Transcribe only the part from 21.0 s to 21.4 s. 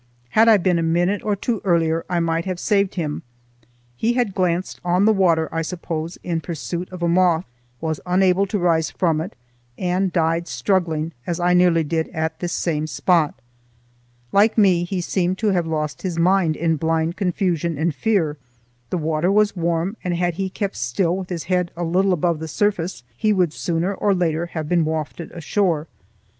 with